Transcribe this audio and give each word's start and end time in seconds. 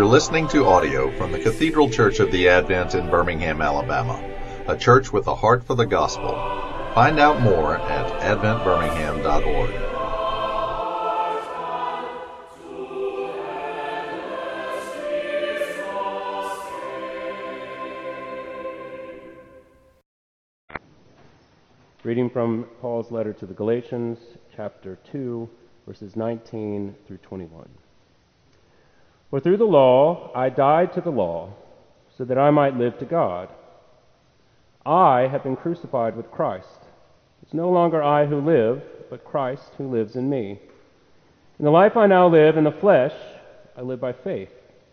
You're 0.00 0.08
listening 0.08 0.48
to 0.48 0.64
audio 0.64 1.14
from 1.18 1.30
the 1.30 1.38
Cathedral 1.38 1.90
Church 1.90 2.20
of 2.20 2.32
the 2.32 2.48
Advent 2.48 2.94
in 2.94 3.10
Birmingham, 3.10 3.60
Alabama, 3.60 4.18
a 4.66 4.74
church 4.74 5.12
with 5.12 5.26
a 5.26 5.34
heart 5.34 5.62
for 5.62 5.74
the 5.74 5.84
gospel. 5.84 6.30
Find 6.94 7.20
out 7.20 7.42
more 7.42 7.76
at 7.76 8.10
adventbirmingham.org. 8.22 9.70
Reading 22.04 22.30
from 22.30 22.66
Paul's 22.80 23.10
letter 23.10 23.34
to 23.34 23.44
the 23.44 23.52
Galatians, 23.52 24.18
chapter 24.56 24.98
2, 25.12 25.46
verses 25.86 26.16
19 26.16 26.94
through 27.06 27.18
21. 27.18 27.68
For 29.30 29.40
through 29.40 29.58
the 29.58 29.64
law 29.64 30.32
I 30.34 30.50
died 30.50 30.92
to 30.94 31.00
the 31.00 31.10
law, 31.10 31.54
so 32.18 32.24
that 32.24 32.38
I 32.38 32.50
might 32.50 32.76
live 32.76 32.98
to 32.98 33.04
God. 33.04 33.48
I 34.84 35.28
have 35.28 35.42
been 35.42 35.56
crucified 35.56 36.16
with 36.16 36.30
Christ. 36.30 36.66
It's 37.42 37.54
no 37.54 37.70
longer 37.70 38.02
I 38.02 38.26
who 38.26 38.40
live, 38.40 38.82
but 39.08 39.24
Christ 39.24 39.72
who 39.78 39.90
lives 39.90 40.16
in 40.16 40.28
me. 40.28 40.60
In 41.58 41.64
the 41.64 41.70
life 41.70 41.96
I 41.96 42.06
now 42.06 42.28
live 42.28 42.56
in 42.56 42.64
the 42.64 42.72
flesh, 42.72 43.14
I 43.76 43.82
live 43.82 44.00
by 44.00 44.12
faith 44.12 44.52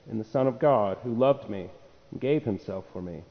in 0.09 0.19
the 0.19 0.23
Son 0.23 0.47
of 0.47 0.59
God 0.59 0.97
who 1.03 1.13
loved 1.13 1.49
me 1.49 1.69
and 2.11 2.21
gave 2.21 2.43
himself 2.43 2.85
for 2.93 3.01
me. 3.01 3.23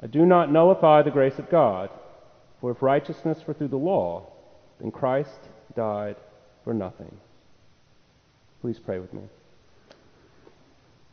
I 0.00 0.06
do 0.06 0.26
not 0.26 0.52
nullify 0.52 1.02
the 1.02 1.10
grace 1.10 1.38
of 1.38 1.50
God, 1.50 1.90
for 2.60 2.70
if 2.70 2.82
righteousness 2.82 3.42
were 3.46 3.54
through 3.54 3.68
the 3.68 3.76
law, 3.76 4.26
then 4.80 4.90
Christ 4.90 5.48
died 5.74 6.16
for 6.64 6.74
nothing. 6.74 7.16
Please 8.60 8.78
pray 8.78 8.98
with 8.98 9.12
me. 9.12 9.22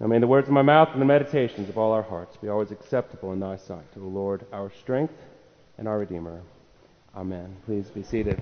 Now 0.03 0.09
may 0.09 0.19
the 0.19 0.27
words 0.27 0.49
of 0.49 0.53
my 0.53 0.63
mouth 0.63 0.89
and 0.91 1.01
the 1.01 1.05
meditations 1.05 1.69
of 1.69 1.77
all 1.77 1.93
our 1.93 2.01
hearts 2.01 2.35
be 2.35 2.49
always 2.49 2.71
acceptable 2.71 3.31
in 3.31 3.39
thy 3.39 3.55
sight, 3.55 3.89
the 3.93 4.01
Lord, 4.01 4.45
our 4.51 4.69
strength 4.69 5.13
and 5.77 5.87
our 5.87 5.97
Redeemer. 5.97 6.41
Amen. 7.15 7.55
Please 7.65 7.85
be 7.87 8.03
seated. 8.03 8.41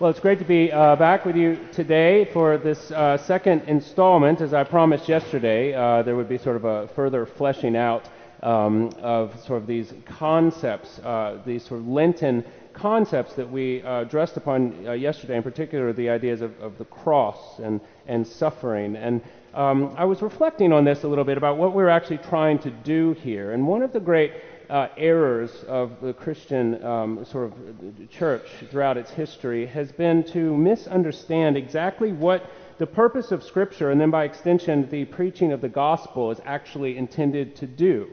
Well, 0.00 0.08
it's 0.10 0.20
great 0.20 0.38
to 0.38 0.46
be 0.46 0.72
uh, 0.72 0.96
back 0.96 1.26
with 1.26 1.36
you 1.36 1.58
today 1.74 2.30
for 2.32 2.56
this 2.56 2.90
uh, 2.92 3.18
second 3.18 3.64
installment. 3.66 4.40
As 4.40 4.54
I 4.54 4.64
promised 4.64 5.06
yesterday, 5.06 5.74
uh, 5.74 6.02
there 6.02 6.16
would 6.16 6.30
be 6.30 6.38
sort 6.38 6.56
of 6.56 6.64
a 6.64 6.88
further 6.96 7.26
fleshing 7.26 7.76
out 7.76 8.08
um, 8.42 8.88
of 9.02 9.38
sort 9.44 9.60
of 9.60 9.66
these 9.66 9.92
concepts, 10.06 10.98
uh, 11.00 11.42
these 11.44 11.62
sort 11.62 11.80
of 11.80 11.88
Lenten 11.88 12.42
concepts 12.74 13.34
that 13.34 13.50
we 13.50 13.82
uh, 13.82 14.02
addressed 14.02 14.36
upon 14.36 14.86
uh, 14.86 14.92
yesterday, 14.92 15.36
in 15.36 15.42
particular 15.42 15.92
the 15.92 16.08
ideas 16.08 16.40
of, 16.40 16.58
of, 16.60 16.78
the 16.78 16.84
cross 16.84 17.58
and, 17.58 17.80
and 18.06 18.26
suffering. 18.26 18.96
And 18.96 19.22
um, 19.54 19.94
I 19.96 20.04
was 20.04 20.22
reflecting 20.22 20.72
on 20.72 20.84
this 20.84 21.02
a 21.04 21.08
little 21.08 21.24
bit 21.24 21.36
about 21.36 21.56
what 21.58 21.74
we're 21.74 21.88
actually 21.88 22.18
trying 22.18 22.58
to 22.60 22.70
do 22.70 23.12
here. 23.12 23.52
And 23.52 23.66
one 23.66 23.82
of 23.82 23.92
the 23.92 24.00
great 24.00 24.32
uh, 24.70 24.88
errors 24.96 25.52
of 25.68 26.00
the 26.00 26.14
Christian 26.14 26.82
um, 26.84 27.24
sort 27.24 27.52
of 27.52 28.10
church 28.10 28.48
throughout 28.70 28.96
its 28.96 29.10
history 29.10 29.66
has 29.66 29.92
been 29.92 30.24
to 30.32 30.56
misunderstand 30.56 31.56
exactly 31.56 32.12
what 32.12 32.48
the 32.78 32.86
purpose 32.86 33.30
of 33.30 33.44
Scripture, 33.44 33.90
and 33.90 34.00
then 34.00 34.10
by 34.10 34.24
extension, 34.24 34.88
the 34.90 35.04
preaching 35.04 35.52
of 35.52 35.60
the 35.60 35.68
gospel, 35.68 36.30
is 36.30 36.40
actually 36.44 36.96
intended 36.96 37.54
to 37.56 37.66
do. 37.66 38.10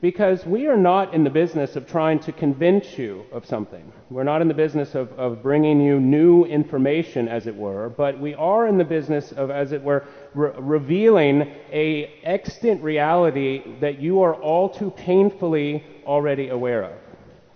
Because 0.00 0.46
we 0.46 0.66
are 0.66 0.78
not 0.78 1.12
in 1.12 1.24
the 1.24 1.30
business 1.30 1.76
of 1.76 1.86
trying 1.86 2.20
to 2.20 2.32
convince 2.32 2.96
you 2.96 3.26
of 3.32 3.44
something. 3.44 3.92
We're 4.08 4.24
not 4.24 4.40
in 4.40 4.48
the 4.48 4.54
business 4.54 4.94
of, 4.94 5.12
of 5.18 5.42
bringing 5.42 5.78
you 5.78 6.00
new 6.00 6.44
information, 6.46 7.28
as 7.28 7.46
it 7.46 7.54
were, 7.54 7.90
but 7.90 8.18
we 8.18 8.34
are 8.34 8.66
in 8.66 8.78
the 8.78 8.84
business 8.84 9.30
of, 9.32 9.50
as 9.50 9.72
it 9.72 9.82
were, 9.82 10.06
re- 10.34 10.52
revealing 10.56 11.42
a 11.70 12.14
extant 12.24 12.82
reality 12.82 13.62
that 13.80 14.00
you 14.00 14.22
are 14.22 14.34
all 14.34 14.70
too 14.70 14.90
painfully 14.90 15.84
already 16.06 16.48
aware 16.48 16.84
of 16.84 16.98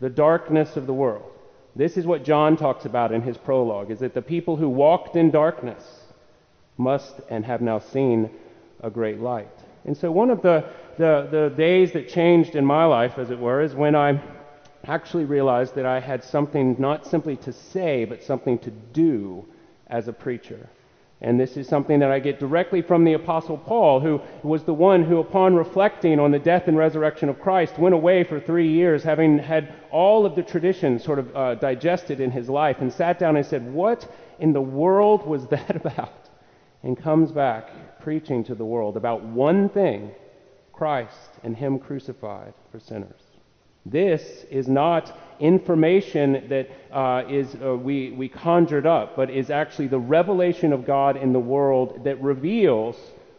the 0.01 0.11
darkness 0.11 0.77
of 0.77 0.87
the 0.87 0.93
world. 0.93 1.33
This 1.75 1.97
is 1.97 2.05
what 2.05 2.25
John 2.25 2.59
talks 2.59 2.85
about 2.85 3.11
in 3.11 3.23
his 3.23 3.39
prologue, 3.39 3.91
is 3.91 4.01
that 4.01 4.13
the 4.13 4.21
people 4.21 4.57
who 4.57 4.69
walked 4.69 5.17
in 5.17 5.31
darkness 5.31 5.83
must 6.77 7.21
and 7.31 7.47
have 7.47 7.63
now 7.63 7.79
seen 7.79 8.29
a 8.83 8.91
great 8.91 9.19
light. 9.19 9.64
And 9.85 9.97
so 9.97 10.11
one 10.11 10.31
of 10.31 10.43
the 10.43 10.65
the, 10.97 11.29
the 11.31 11.53
days 11.57 11.93
that 11.93 12.09
changed 12.09 12.55
in 12.55 12.65
my 12.65 12.85
life, 12.85 13.19
as 13.19 13.31
it 13.31 13.39
were, 13.39 13.63
is 13.63 13.75
when 13.75 13.95
I 13.95 14.21
actually 14.87 15.25
realized 15.25 15.75
that 15.75 15.87
I 15.87 16.01
had 16.01 16.23
something 16.23 16.77
not 16.79 17.07
simply 17.07 17.37
to 17.39 17.53
say, 17.53 18.05
but 18.05 18.23
something 18.23 18.59
to 18.61 18.71
do 18.71 19.47
as 19.87 20.09
a 20.09 20.13
preacher. 20.13 20.69
And 21.21 21.41
this 21.41 21.57
is 21.57 21.67
something 21.69 22.01
that 22.01 22.11
I 22.11 22.19
get 22.19 22.39
directly 22.39 22.83
from 22.83 23.05
the 23.05 23.15
Apostle 23.15 23.57
Paul, 23.57 24.01
who 24.01 24.21
was 24.43 24.65
the 24.65 24.75
one 24.75 25.05
who, 25.05 25.19
upon 25.19 25.55
reflecting 25.55 26.21
on 26.21 26.33
the 26.33 26.39
death 26.39 26.69
and 26.69 26.77
resurrection 26.77 27.31
of 27.31 27.41
Christ, 27.41 27.79
went 27.79 27.95
away 27.95 28.25
for 28.25 28.39
three 28.41 28.69
years, 28.69 29.03
having 29.03 29.39
had 29.39 29.73
all 29.91 30.27
of 30.27 30.35
the 30.35 30.43
traditions 30.43 31.03
sort 31.03 31.19
of 31.19 31.35
uh, 31.35 31.55
digested 31.55 32.21
in 32.21 32.31
his 32.31 32.51
life, 32.51 32.79
and 32.81 32.93
sat 32.93 33.19
down 33.19 33.37
and 33.37 33.47
said, 33.47 33.73
What 33.73 34.07
in 34.39 34.53
the 34.53 34.61
world 34.61 35.27
was 35.27 35.47
that 35.49 35.77
about? 35.77 36.29
And 36.83 36.99
comes 36.99 37.33
back 37.33 37.71
preaching 38.05 38.45
to 38.45 38.55
the 38.55 38.65
world 38.65 38.97
about 38.99 39.25
one 39.25 39.69
thing 39.71 40.13
Christ 40.73 41.31
and 41.43 41.57
Him 41.57 41.79
crucified 41.79 42.53
for 42.71 42.79
sinners. 42.79 43.21
This 43.87 44.45
is 44.51 44.69
not 44.69 45.19
information 45.41 46.47
that 46.49 46.69
uh, 46.93 47.25
is, 47.29 47.57
uh, 47.63 47.75
we, 47.75 48.13
we 48.13 48.29
conjured 48.29 48.87
up, 48.87 49.17
but 49.17 49.31
is 49.31 49.51
actually 49.51 49.89
the 49.89 49.99
revelation 49.99 50.73
of 50.73 50.87
God 50.87 51.17
in 51.17 51.33
the 51.33 51.41
world 51.41 52.05
that 52.05 52.23
reveals 52.23 52.97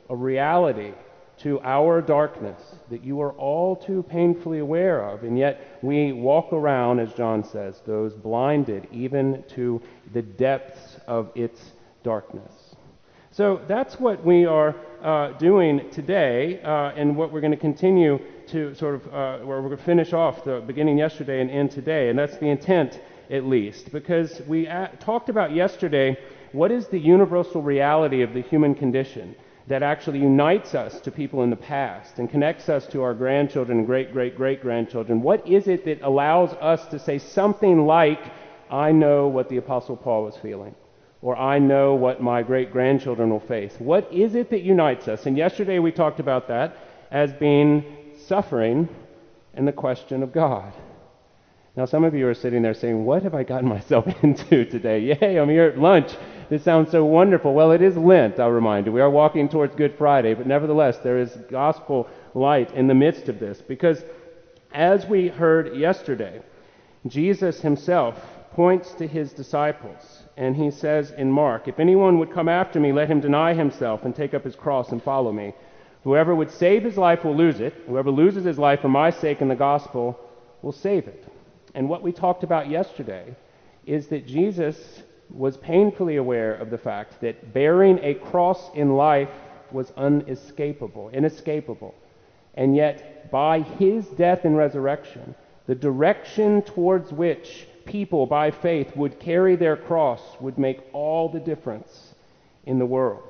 a 0.10 0.16
reality 0.16 0.94
to 1.38 1.60
our 1.62 2.02
darkness 2.02 2.62
that 2.90 3.04
you 3.04 3.22
are 3.22 3.34
all 3.34 3.76
too 3.76 4.04
painfully 4.04 4.60
aware 4.60 5.08
of. 5.10 5.24
And 5.24 5.38
yet 5.38 5.80
we 5.84 6.12
walk 6.12 6.54
around, 6.54 7.00
as 7.00 7.14
John 7.14 7.44
says, 7.44 7.82
those 7.86 8.14
blinded 8.14 8.88
even 8.92 9.44
to 9.56 9.82
the 10.14 10.22
depths 10.22 10.98
of 11.08 11.32
its 11.36 11.60
darkness. 12.04 12.76
So 13.36 13.60
that's 13.68 14.00
what 14.00 14.24
we 14.24 14.46
are 14.46 14.74
uh, 15.04 15.34
doing 15.34 15.90
today, 15.92 16.62
uh, 16.62 16.94
and 16.96 17.18
what 17.18 17.34
we're 17.34 17.42
going 17.42 17.52
to 17.52 17.58
continue 17.58 18.18
to 18.48 18.74
sort 18.76 18.96
of, 18.96 19.08
uh, 19.08 19.40
where 19.40 19.62
we're 19.62 19.68
going 19.68 19.78
to 19.78 19.84
finish 19.84 20.14
off 20.14 20.46
the 20.46 20.64
beginning 20.66 20.98
yesterday 20.98 21.42
and 21.42 21.52
end 21.52 21.72
today, 21.72 22.08
and 22.08 22.18
that's 22.18 22.38
the 22.38 22.48
intent 22.48 23.02
at 23.30 23.44
least, 23.44 23.92
because 23.92 24.42
we 24.48 24.70
talked 25.02 25.28
about 25.28 25.52
yesterday 25.52 26.18
what 26.54 26.72
is 26.72 26.88
the 26.88 26.98
universal 26.98 27.62
reality 27.62 28.22
of 28.22 28.34
the 28.34 28.42
human 28.42 28.74
condition 28.74 29.36
that 29.68 29.84
actually 29.84 30.20
unites 30.20 30.74
us 30.74 31.02
to 31.02 31.12
people 31.12 31.44
in 31.44 31.50
the 31.50 31.58
past 31.58 32.20
and 32.20 32.30
connects 32.30 32.70
us 32.70 32.88
to 32.88 33.02
our 33.02 33.14
grandchildren 33.14 33.80
and 33.80 33.86
great 33.86 34.14
great 34.14 34.38
great 34.38 34.62
grandchildren. 34.62 35.22
What 35.22 35.46
is 35.46 35.68
it 35.68 35.84
that 35.84 36.02
allows 36.04 36.54
us 36.62 36.88
to 36.88 37.00
say 37.00 37.18
something 37.18 37.86
like, 37.86 38.22
I 38.72 38.94
know 38.94 39.28
what 39.28 39.50
the 39.50 39.58
Apostle 39.58 39.98
Paul 39.98 40.24
was 40.24 40.38
feeling? 40.38 40.74
Or 41.26 41.36
I 41.36 41.58
know 41.58 41.96
what 41.96 42.22
my 42.22 42.44
great 42.44 42.72
grandchildren 42.72 43.32
will 43.32 43.40
face. 43.40 43.76
What 43.80 44.14
is 44.14 44.36
it 44.36 44.52
that 44.52 44.62
unites 44.62 45.08
us? 45.08 45.26
And 45.26 45.36
yesterday 45.36 45.80
we 45.80 45.92
talked 45.92 46.20
about 46.20 46.50
that 46.50 46.78
as 47.10 47.34
being 47.34 47.84
suffering 48.28 48.88
and 49.56 49.68
the 49.68 49.72
question 49.72 50.22
of 50.22 50.32
God. 50.32 50.72
Now, 51.76 51.86
some 51.86 52.04
of 52.04 52.14
you 52.14 52.28
are 52.28 52.36
sitting 52.36 52.62
there 52.62 52.76
saying, 52.76 53.06
What 53.06 53.24
have 53.24 53.34
I 53.34 53.42
gotten 53.42 53.68
myself 53.78 54.06
into 54.22 54.66
today? 54.66 55.00
Yay, 55.00 55.38
I'm 55.38 55.50
here 55.50 55.64
at 55.64 55.80
lunch. 55.80 56.16
This 56.52 56.64
sounds 56.64 56.92
so 56.92 57.04
wonderful. 57.04 57.56
Well, 57.56 57.72
it 57.72 57.82
is 57.82 57.98
Lent, 57.98 58.40
I'll 58.40 58.52
remind 58.52 58.86
you. 58.86 58.92
We 58.92 59.02
are 59.02 59.10
walking 59.10 59.50
towards 59.50 59.74
Good 59.74 59.98
Friday, 59.98 60.36
but 60.36 60.46
nevertheless, 60.46 61.00
there 61.00 61.18
is 61.18 61.36
gospel 61.50 62.08
light 62.36 62.72
in 62.76 62.86
the 62.86 62.94
midst 62.94 63.30
of 63.30 63.40
this. 63.40 63.64
Because 63.68 64.06
as 64.76 65.08
we 65.08 65.30
heard 65.30 65.76
yesterday, 65.76 66.44
Jesus 67.08 67.62
himself 67.62 68.24
points 68.54 68.94
to 68.94 69.08
his 69.08 69.34
disciples 69.34 70.15
and 70.38 70.56
he 70.56 70.70
says 70.70 71.12
in 71.12 71.32
Mark, 71.32 71.68
If 71.68 71.80
anyone 71.80 72.20
would 72.20 72.34
come 72.34 72.50
after 72.50 72.80
me, 72.80 72.92
let 72.92 73.10
him 73.10 73.22
deny 73.22 73.54
himself 73.54 74.04
and 74.04 74.14
take 74.14 74.34
up 74.34 74.44
his 74.44 74.56
cross 74.56 74.92
and 74.92 75.02
follow 75.02 75.32
me. 75.32 75.54
Whoever 76.04 76.36
would 76.36 76.52
save 76.52 76.84
his 76.84 76.98
life 76.98 77.24
will 77.24 77.36
lose 77.36 77.60
it. 77.60 77.74
Whoever 77.88 78.12
loses 78.12 78.44
his 78.44 78.60
life 78.60 78.82
for 78.82 78.90
my 78.90 79.10
sake 79.10 79.42
and 79.42 79.50
the 79.50 79.56
gospel 79.56 80.20
will 80.62 80.74
save 80.74 81.08
it. 81.08 81.26
And 81.74 81.90
what 81.90 82.04
we 82.04 82.12
talked 82.12 82.44
about 82.44 82.70
yesterday 82.70 83.36
is 83.86 84.08
that 84.08 84.28
Jesus 84.28 85.04
was 85.30 85.58
painfully 85.58 86.18
aware 86.18 86.54
of 86.54 86.70
the 86.70 86.78
fact 86.78 87.22
that 87.22 87.54
bearing 87.54 88.00
a 88.04 88.14
cross 88.14 88.70
in 88.76 88.96
life 88.96 89.30
was 89.72 89.92
unescapable, 89.98 91.10
inescapable. 91.10 91.96
And 92.54 92.76
yet, 92.76 93.32
by 93.32 93.62
his 93.62 94.06
death 94.10 94.46
and 94.46 94.56
resurrection, 94.56 95.36
the 95.66 95.76
direction 95.76 96.62
towards 96.62 97.12
which 97.12 97.68
people 97.86 98.26
by 98.26 98.52
faith 98.52 98.96
would 98.96 99.20
carry 99.20 99.56
their 99.56 99.78
cross 99.78 100.22
would 100.40 100.58
make 100.58 100.82
all 100.94 101.30
the 101.30 101.40
difference 101.40 102.14
in 102.66 102.80
the 102.80 102.86
world. 102.86 103.24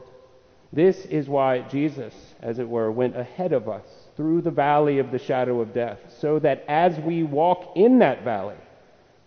This 0.73 1.05
is 1.05 1.29
why 1.29 1.59
Jesus, 1.61 2.13
as 2.41 2.59
it 2.59 2.67
were, 2.67 2.91
went 2.91 3.15
ahead 3.15 3.53
of 3.53 3.69
us 3.69 3.85
through 4.17 4.41
the 4.41 4.51
valley 4.51 4.99
of 4.99 5.11
the 5.11 5.19
shadow 5.19 5.61
of 5.61 5.73
death, 5.73 5.99
so 6.19 6.39
that 6.39 6.63
as 6.67 6.97
we 6.99 7.23
walk 7.23 7.73
in 7.75 7.99
that 7.99 8.23
valley, 8.23 8.55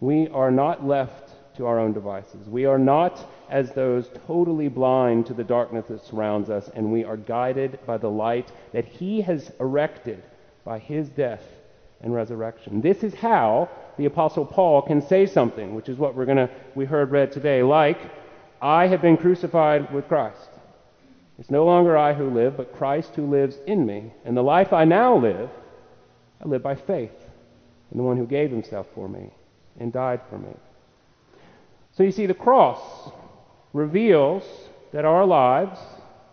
we 0.01 0.29
are 0.29 0.51
not 0.51 0.87
left 0.87 1.31
to 1.57 1.67
our 1.67 1.79
own 1.79 1.93
devices. 1.93 2.49
We 2.49 2.65
are 2.67 2.79
not 2.79 3.31
as 3.51 3.73
those 3.73 4.11
totally 4.27 4.69
blind 4.69 5.27
to 5.27 5.35
the 5.35 5.45
darkness 5.45 5.87
that 5.89 6.05
surrounds 6.05 6.51
us, 6.51 6.71
and 6.75 6.93
we 6.93 7.05
are 7.05 7.17
guided 7.17 7.79
by 7.87 7.99
the 7.99 8.11
light 8.11 8.53
that 8.73 8.85
He 8.85 9.21
has 9.23 9.51
erected 9.59 10.23
by 10.65 10.79
His 10.79 11.09
death 11.09 11.43
and 12.01 12.15
resurrection. 12.15 12.81
This 12.81 13.03
is 13.03 13.15
how 13.15 13.69
the 13.97 14.07
Apostle 14.07 14.47
Paul 14.47 14.83
can 14.83 15.03
say 15.03 15.27
something, 15.27 15.75
which 15.75 15.89
is 15.89 15.99
what 15.99 16.15
we're 16.15 16.27
gonna 16.27 16.51
we 16.75 16.85
heard 16.85 17.11
read 17.11 17.33
today, 17.33 17.63
like, 17.63 17.99
I 18.61 18.87
have 18.87 19.03
been 19.03 19.17
crucified 19.17 19.93
with 19.93 20.09
Christ. 20.09 20.49
It's 21.39 21.51
no 21.51 21.65
longer 21.65 21.97
I 21.97 22.15
who 22.15 22.31
live, 22.31 22.57
but 22.57 22.77
Christ 22.77 23.15
who 23.15 23.27
lives 23.27 23.57
in 23.67 23.87
me. 23.87 24.13
And 24.25 24.37
the 24.37 24.43
life 24.43 24.73
I 24.73 24.85
now 24.85 25.17
live, 25.17 25.51
I 26.45 26.49
live 26.49 26.63
by 26.63 26.75
faith 26.75 27.13
in 27.93 27.99
the 27.99 28.05
one 28.05 28.17
who 28.17 28.27
gave 28.27 28.51
himself 28.51 28.87
for 28.95 29.09
me 29.09 29.31
and 29.79 29.93
died 29.93 30.21
for 30.29 30.39
me. 30.39 30.55
So 31.93 32.03
you 32.03 32.11
see, 32.13 32.27
the 32.27 32.35
cross 32.35 33.11
reveals 33.73 34.45
that 34.93 35.05
our 35.05 35.25
lives, 35.25 35.79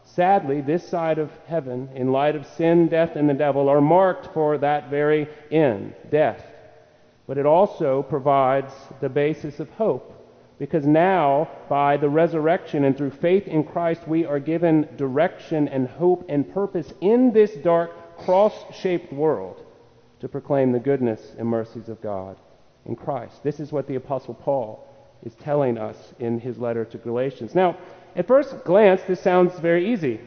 sadly, 0.06 0.62
this 0.62 0.88
side 0.88 1.20
of 1.20 1.32
heaven, 1.48 1.90
in 1.94 2.12
light 2.12 2.36
of 2.36 2.46
sin, 2.46 2.88
death, 2.88 3.16
and 3.16 3.30
the 3.30 3.34
devil, 3.34 3.68
are 3.70 3.82
marked 3.82 4.34
for 4.34 4.58
that 4.60 4.90
very 4.90 5.28
end 5.52 5.94
death. 6.10 6.44
But 7.28 7.38
it 7.38 7.46
also 7.46 8.04
provides 8.04 8.74
the 9.02 9.10
basis 9.10 9.60
of 9.60 9.70
hope. 9.72 10.12
Because 10.58 10.86
now, 10.86 11.50
by 11.68 11.98
the 11.98 12.08
resurrection 12.08 12.86
and 12.86 12.96
through 12.96 13.12
faith 13.12 13.48
in 13.48 13.66
Christ, 13.66 14.08
we 14.08 14.26
are 14.26 14.40
given 14.40 14.88
direction 14.96 15.68
and 15.68 15.88
hope 15.88 16.26
and 16.30 16.52
purpose 16.54 16.94
in 17.02 17.34
this 17.34 17.54
dark, 17.56 18.18
cross 18.20 18.54
shaped 18.74 19.12
world 19.12 19.66
to 20.22 20.30
proclaim 20.30 20.72
the 20.72 20.80
goodness 20.80 21.36
and 21.38 21.48
mercies 21.48 21.90
of 21.90 22.02
God 22.02 22.38
in 22.86 22.96
Christ. 22.96 23.44
This 23.44 23.60
is 23.60 23.74
what 23.74 23.88
the 23.88 23.96
Apostle 23.96 24.34
Paul 24.34 24.88
is 25.26 25.36
telling 25.36 25.78
us 25.78 26.14
in 26.20 26.40
his 26.40 26.58
letter 26.58 26.86
to 26.86 26.98
Galatians. 26.98 27.56
Now, 27.56 27.78
at 28.16 28.28
first 28.28 28.64
glance, 28.64 29.02
this 29.04 29.20
sounds 29.20 29.60
very 29.60 29.92
easy. 29.92 30.22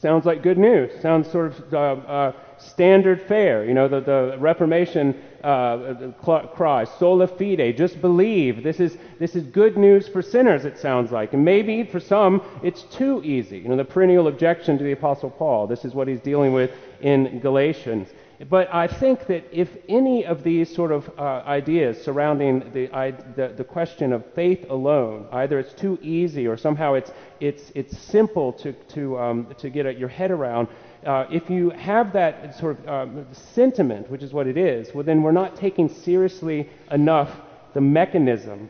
Sounds 0.00 0.24
like 0.24 0.42
good 0.42 0.58
news. 0.58 0.90
Sounds 1.00 1.30
sort 1.30 1.52
of 1.52 1.72
uh, 1.72 1.78
uh, 1.78 2.32
standard 2.58 3.22
fare. 3.22 3.64
You 3.64 3.74
know, 3.74 3.86
the, 3.86 4.00
the 4.00 4.36
Reformation 4.40 5.14
uh, 5.44 6.10
cry, 6.20 6.84
sola 6.84 7.28
fide, 7.28 7.76
just 7.76 8.00
believe. 8.00 8.64
This 8.64 8.80
is, 8.80 8.98
this 9.20 9.36
is 9.36 9.44
good 9.44 9.76
news 9.76 10.08
for 10.08 10.20
sinners, 10.20 10.64
it 10.64 10.78
sounds 10.78 11.12
like. 11.12 11.32
And 11.32 11.44
maybe 11.44 11.84
for 11.84 12.00
some, 12.00 12.42
it's 12.62 12.82
too 12.84 13.22
easy. 13.22 13.58
You 13.58 13.68
know, 13.68 13.76
the 13.76 13.84
perennial 13.84 14.26
objection 14.26 14.78
to 14.78 14.84
the 14.84 14.92
Apostle 14.92 15.30
Paul. 15.30 15.68
This 15.68 15.84
is 15.84 15.94
what 15.94 16.08
he's 16.08 16.20
dealing 16.20 16.52
with 16.52 16.72
in 17.00 17.38
Galatians. 17.38 18.08
But 18.48 18.72
I 18.74 18.88
think 18.88 19.26
that 19.26 19.44
if 19.52 19.68
any 19.88 20.26
of 20.26 20.42
these 20.42 20.74
sort 20.74 20.90
of 20.90 21.08
uh, 21.18 21.42
ideas 21.46 22.02
surrounding 22.02 22.72
the, 22.72 22.90
I, 22.92 23.12
the, 23.12 23.54
the, 23.56 23.62
question 23.64 24.12
of 24.12 24.24
faith 24.34 24.66
alone, 24.68 25.26
either 25.32 25.58
it's 25.60 25.72
too 25.72 25.98
easy 26.02 26.48
or 26.48 26.56
somehow 26.56 26.94
it's, 26.94 27.12
it's, 27.38 27.70
it's 27.76 27.96
simple 27.96 28.52
to, 28.54 28.72
to, 28.72 29.18
um, 29.18 29.54
to 29.58 29.70
get 29.70 29.98
your 29.98 30.08
head 30.08 30.32
around, 30.32 30.66
uh, 31.06 31.26
if 31.30 31.48
you 31.48 31.70
have 31.70 32.12
that 32.14 32.58
sort 32.58 32.78
of 32.80 32.88
um, 32.88 33.26
sentiment, 33.32 34.10
which 34.10 34.22
is 34.22 34.32
what 34.32 34.46
it 34.46 34.56
is, 34.56 34.92
well, 34.94 35.04
then 35.04 35.22
we're 35.22 35.32
not 35.32 35.56
taking 35.56 35.88
seriously 35.88 36.68
enough 36.90 37.30
the 37.74 37.80
mechanism 37.80 38.68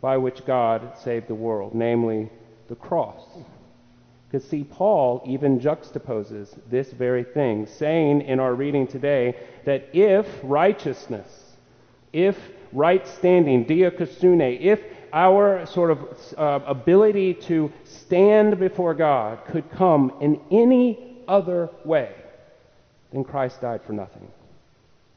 by 0.00 0.16
which 0.16 0.44
God 0.46 0.96
saved 1.02 1.28
the 1.28 1.34
world, 1.34 1.74
namely 1.74 2.30
the 2.68 2.74
cross. 2.74 3.22
Because, 4.34 4.48
see, 4.48 4.64
Paul 4.64 5.22
even 5.24 5.60
juxtaposes 5.60 6.58
this 6.68 6.90
very 6.90 7.22
thing, 7.22 7.68
saying 7.68 8.22
in 8.22 8.40
our 8.40 8.52
reading 8.52 8.88
today 8.88 9.36
that 9.64 9.90
if 9.92 10.26
righteousness, 10.42 11.54
if 12.12 12.36
right 12.72 13.06
standing, 13.06 13.64
dikaiosune, 13.64 14.60
if 14.60 14.80
our 15.12 15.64
sort 15.66 15.92
of 15.92 16.34
uh, 16.36 16.58
ability 16.66 17.34
to 17.34 17.72
stand 17.84 18.58
before 18.58 18.92
God 18.92 19.44
could 19.44 19.70
come 19.70 20.12
in 20.20 20.40
any 20.50 21.22
other 21.28 21.70
way, 21.84 22.12
then 23.12 23.22
Christ 23.22 23.60
died 23.60 23.84
for 23.84 23.92
nothing. 23.92 24.26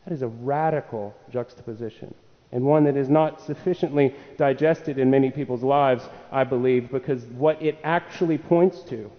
That 0.06 0.14
is 0.14 0.22
a 0.22 0.28
radical 0.28 1.16
juxtaposition 1.32 2.14
and 2.52 2.64
one 2.64 2.86
that 2.86 2.96
is 2.96 3.10
not 3.10 3.42
sufficiently 3.42 4.16
digested 4.38 4.98
in 4.98 5.12
many 5.12 5.30
people's 5.30 5.64
lives, 5.64 6.08
I 6.32 6.44
believe, 6.44 6.92
because 6.92 7.24
what 7.26 7.62
it 7.62 7.78
actually 7.84 8.38
points 8.38 8.82
to 8.84 9.12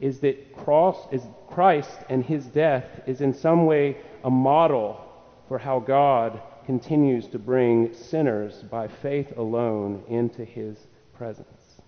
is 0.00 0.20
that 0.20 0.56
cross 0.56 0.96
is 1.10 1.22
Christ 1.48 1.98
and 2.08 2.24
his 2.24 2.44
death 2.46 2.84
is 3.06 3.20
in 3.20 3.34
some 3.34 3.66
way 3.66 3.96
a 4.22 4.30
model 4.30 5.04
for 5.48 5.58
how 5.58 5.80
God 5.80 6.40
continues 6.66 7.26
to 7.28 7.38
bring 7.38 7.94
sinners 7.94 8.62
by 8.70 8.86
faith 8.86 9.36
alone 9.36 10.04
into 10.08 10.44
his 10.44 10.76
presence, 11.16 11.80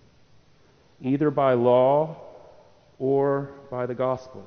either 1.01 1.31
by 1.31 1.53
law 1.53 2.17
or 2.99 3.51
by 3.69 3.85
the 3.85 3.93
gospel. 3.93 4.43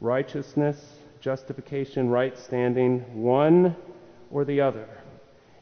Righteousness, 0.00 0.98
justification, 1.20 2.10
right 2.10 2.36
standing, 2.36 3.22
one 3.22 3.76
or 4.30 4.44
the 4.44 4.60
other. 4.60 4.88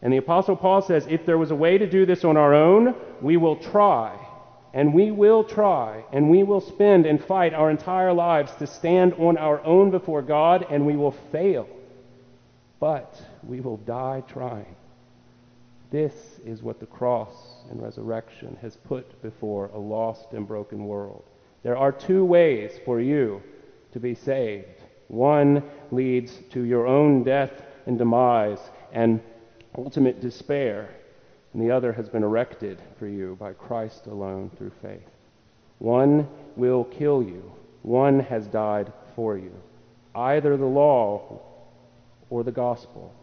And 0.02 0.12
the 0.12 0.18
Apostle 0.18 0.56
Paul 0.56 0.82
says, 0.82 1.06
if 1.08 1.24
there 1.24 1.38
was 1.38 1.50
a 1.50 1.56
way 1.56 1.78
to 1.78 1.86
do 1.88 2.06
this 2.06 2.24
on 2.24 2.36
our 2.36 2.54
own, 2.54 2.94
we 3.20 3.36
will 3.36 3.56
try. 3.56 4.18
And 4.74 4.92
we 4.92 5.10
will 5.10 5.42
try, 5.42 6.04
and 6.12 6.28
we 6.28 6.42
will 6.42 6.60
spend 6.60 7.06
and 7.06 7.24
fight 7.24 7.54
our 7.54 7.70
entire 7.70 8.12
lives 8.12 8.54
to 8.56 8.66
stand 8.66 9.14
on 9.14 9.38
our 9.38 9.64
own 9.64 9.90
before 9.90 10.20
God, 10.20 10.66
and 10.68 10.84
we 10.84 10.96
will 10.96 11.12
fail. 11.32 11.66
But 12.78 13.18
we 13.42 13.60
will 13.60 13.78
die 13.78 14.22
trying. 14.28 14.76
This 15.90 16.12
is 16.44 16.62
what 16.62 16.78
the 16.78 16.86
cross 16.86 17.32
and 17.70 17.80
resurrection 17.82 18.58
has 18.60 18.76
put 18.76 19.22
before 19.22 19.70
a 19.72 19.78
lost 19.78 20.32
and 20.32 20.46
broken 20.46 20.84
world. 20.84 21.24
There 21.62 21.78
are 21.78 21.92
two 21.92 22.24
ways 22.24 22.72
for 22.84 23.00
you 23.00 23.42
to 23.92 24.00
be 24.00 24.14
saved. 24.14 24.82
One 25.08 25.62
leads 25.90 26.36
to 26.50 26.62
your 26.62 26.86
own 26.86 27.22
death 27.22 27.62
and 27.86 27.96
demise 27.96 28.58
and 28.92 29.20
ultimate 29.76 30.20
despair, 30.20 30.88
and 31.52 31.62
the 31.62 31.70
other 31.70 31.92
has 31.92 32.08
been 32.08 32.22
erected 32.22 32.80
for 32.98 33.06
you 33.06 33.36
by 33.38 33.52
Christ 33.52 34.06
alone 34.06 34.50
through 34.56 34.72
faith. 34.82 35.08
One 35.78 36.28
will 36.56 36.84
kill 36.84 37.22
you, 37.22 37.52
one 37.82 38.20
has 38.20 38.46
died 38.46 38.92
for 39.14 39.36
you. 39.36 39.52
Either 40.14 40.56
the 40.56 40.64
law 40.64 41.40
or 42.30 42.42
the 42.42 42.52
gospel. 42.52 43.14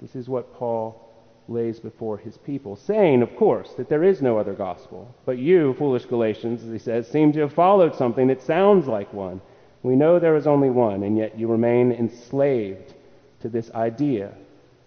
This 0.00 0.14
is 0.14 0.28
what 0.28 0.54
Paul 0.54 1.00
lays 1.48 1.80
before 1.80 2.18
his 2.18 2.36
people, 2.38 2.76
saying, 2.76 3.22
of 3.22 3.36
course, 3.36 3.72
that 3.76 3.88
there 3.88 4.04
is 4.04 4.22
no 4.22 4.38
other 4.38 4.54
gospel. 4.54 5.14
But 5.24 5.38
you, 5.38 5.74
foolish 5.74 6.04
Galatians, 6.06 6.62
as 6.62 6.70
he 6.70 6.78
says, 6.78 7.08
seem 7.08 7.32
to 7.32 7.40
have 7.40 7.52
followed 7.52 7.94
something 7.94 8.28
that 8.28 8.42
sounds 8.42 8.86
like 8.86 9.12
one. 9.12 9.40
We 9.82 9.96
know 9.96 10.18
there 10.18 10.36
is 10.36 10.46
only 10.46 10.70
one, 10.70 11.02
and 11.02 11.18
yet 11.18 11.38
you 11.38 11.48
remain 11.48 11.92
enslaved 11.92 12.94
to 13.40 13.48
this 13.48 13.70
idea 13.72 14.32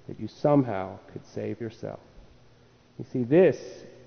that 0.08 0.20
you 0.20 0.28
somehow 0.28 0.98
could 1.12 1.26
save 1.26 1.60
yourself. 1.60 2.00
You 2.98 3.06
see, 3.12 3.24
this 3.24 3.58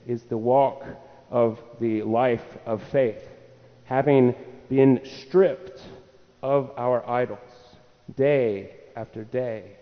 is 0.06 0.22
the 0.22 0.36
walk 0.36 0.84
of 1.30 1.58
the 1.78 2.02
life 2.02 2.44
of 2.66 2.82
faith, 2.84 3.22
having 3.84 4.34
been 4.68 5.00
stripped 5.04 5.80
of 6.42 6.70
our 6.76 7.08
idols 7.08 7.38
day 8.16 8.70
after 8.96 9.24
day, 9.24 9.76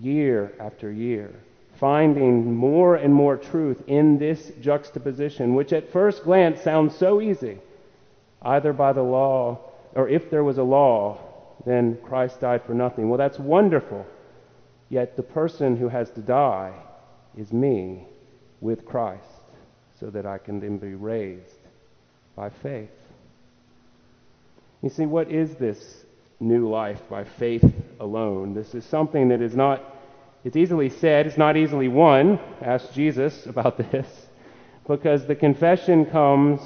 year 0.00 0.52
after 0.60 0.90
year, 0.90 1.34
finding 1.78 2.54
more 2.54 2.96
and 2.96 3.12
more 3.12 3.36
truth 3.36 3.82
in 3.86 4.18
this 4.18 4.52
juxtaposition, 4.60 5.54
which 5.54 5.72
at 5.72 5.92
first 5.92 6.22
glance 6.24 6.62
sounds 6.62 6.96
so 6.96 7.20
easy, 7.20 7.58
either 8.42 8.72
by 8.72 8.92
the 8.92 9.02
law, 9.02 9.58
or 9.94 10.08
if 10.08 10.30
there 10.30 10.44
was 10.44 10.58
a 10.58 10.62
law, 10.62 11.18
then 11.64 11.98
Christ 12.04 12.40
died 12.40 12.62
for 12.64 12.74
nothing. 12.74 13.08
Well, 13.08 13.18
that's 13.18 13.38
wonderful. 13.38 14.06
Yet 14.88 15.16
the 15.16 15.22
person 15.22 15.76
who 15.76 15.88
has 15.88 16.10
to 16.12 16.20
die 16.20 16.72
is 17.36 17.52
me 17.52 18.06
with 18.60 18.84
Christ 18.86 19.24
so 19.98 20.10
that 20.10 20.26
I 20.26 20.38
can 20.38 20.60
then 20.60 20.78
be 20.78 20.94
raised 20.94 21.58
by 22.34 22.50
faith. 22.50 22.90
You 24.82 24.90
see, 24.90 25.06
what 25.06 25.30
is 25.30 25.56
this 25.56 26.04
new 26.38 26.68
life 26.68 27.00
by 27.08 27.24
faith 27.24 27.64
alone? 27.98 28.54
This 28.54 28.74
is 28.74 28.84
something 28.84 29.28
that 29.28 29.40
is 29.40 29.56
not, 29.56 29.82
it's 30.44 30.56
easily 30.56 30.90
said, 30.90 31.26
it's 31.26 31.38
not 31.38 31.56
easily 31.56 31.88
won. 31.88 32.38
Ask 32.60 32.92
Jesus 32.92 33.46
about 33.46 33.76
this. 33.90 34.06
Because 34.86 35.26
the 35.26 35.34
confession 35.34 36.06
comes 36.06 36.60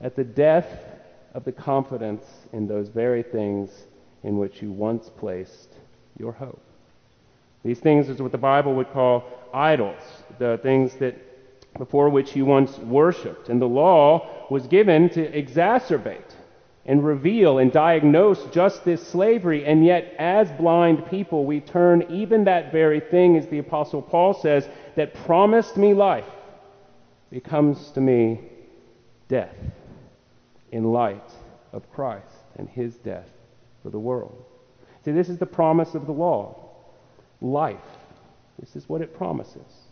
at 0.00 0.14
the 0.14 0.24
death 0.24 0.68
of 1.34 1.44
the 1.44 1.52
confidence 1.52 2.24
in 2.52 2.68
those 2.68 2.88
very 2.88 3.22
things 3.22 3.70
in 4.22 4.38
which 4.38 4.62
you 4.62 4.70
once 4.70 5.10
placed 5.18 5.70
your 6.18 6.32
hope. 6.32 6.62
These 7.64 7.80
things 7.80 8.08
is 8.08 8.22
what 8.22 8.32
the 8.32 8.38
Bible 8.38 8.74
would 8.74 8.90
call 8.92 9.24
idols, 9.52 10.00
the 10.38 10.58
things 10.62 10.94
that 10.94 11.16
before 11.78 12.08
which 12.08 12.34
you 12.34 12.44
once 12.44 12.78
worshipped. 12.78 13.48
And 13.48 13.60
the 13.60 13.68
law 13.68 14.46
was 14.50 14.66
given 14.66 15.08
to 15.10 15.30
exacerbate 15.30 16.34
and 16.86 17.04
reveal 17.04 17.58
and 17.58 17.70
diagnose 17.70 18.44
just 18.46 18.84
this 18.84 19.06
slavery. 19.06 19.64
And 19.66 19.84
yet, 19.84 20.14
as 20.18 20.50
blind 20.52 21.06
people, 21.06 21.44
we 21.44 21.60
turn 21.60 22.04
even 22.10 22.44
that 22.44 22.72
very 22.72 23.00
thing, 23.00 23.36
as 23.36 23.46
the 23.46 23.58
Apostle 23.58 24.02
Paul 24.02 24.34
says, 24.34 24.68
that 24.96 25.14
promised 25.14 25.76
me 25.76 25.94
life 25.94 26.24
becomes 27.30 27.90
to 27.92 28.00
me 28.00 28.40
death 29.28 29.54
in 30.72 30.84
light 30.84 31.30
of 31.72 31.90
Christ 31.92 32.26
and 32.56 32.68
his 32.68 32.96
death 32.96 33.28
for 33.82 33.90
the 33.90 33.98
world. 33.98 34.44
See, 35.04 35.12
this 35.12 35.28
is 35.28 35.38
the 35.38 35.46
promise 35.46 35.94
of 35.94 36.06
the 36.06 36.12
law 36.12 36.69
life. 37.40 37.76
This 38.58 38.76
is 38.76 38.88
what 38.88 39.00
it 39.00 39.16
promises. 39.16 39.90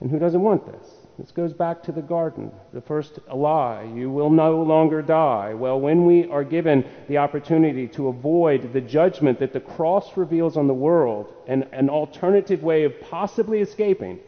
And 0.00 0.10
who 0.10 0.18
doesn't 0.18 0.42
want 0.42 0.64
this? 0.66 0.88
This 1.18 1.32
goes 1.32 1.52
back 1.52 1.82
to 1.82 1.92
the 1.92 2.02
garden, 2.02 2.52
the 2.72 2.80
first 2.80 3.18
lie. 3.34 3.82
You 3.82 4.08
will 4.08 4.30
no 4.30 4.62
longer 4.62 5.02
die. 5.02 5.54
Well, 5.54 5.80
when 5.80 6.06
we 6.06 6.30
are 6.30 6.44
given 6.44 6.84
the 7.08 7.18
opportunity 7.18 7.88
to 7.88 8.06
avoid 8.06 8.72
the 8.72 8.80
judgment 8.80 9.40
that 9.40 9.52
the 9.52 9.58
cross 9.60 10.16
reveals 10.16 10.56
on 10.56 10.68
the 10.68 10.74
world, 10.74 11.32
and 11.48 11.66
an 11.72 11.90
alternative 11.90 12.62
way 12.62 12.84
of 12.84 13.00
possibly 13.00 13.60
escaping, 13.60 14.20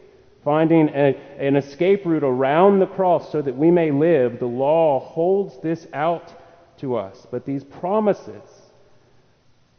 finding 0.43 0.89
a, 0.89 1.15
an 1.39 1.55
escape 1.55 2.05
route 2.05 2.25
around 2.25 2.79
the 2.79 2.87
cross 2.87 3.31
so 3.31 3.41
that 3.41 3.55
we 3.55 3.71
may 3.71 3.91
live, 3.91 4.39
the 4.39 4.45
law 4.45 4.99
holds 4.99 5.57
this 5.61 5.87
out 5.93 6.33
to 6.79 6.97
us. 6.97 7.25
But 7.31 7.45
these 7.45 7.63
promises 7.63 8.43